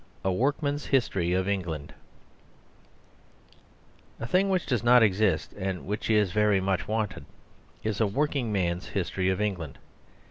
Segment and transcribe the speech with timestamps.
[0.25, 1.93] A WORKMAN'S HISTORY OF ENGLAND
[4.19, 7.25] A thing which does not exist and which is very much wanted
[7.83, 9.77] is "A Working Man's History of England."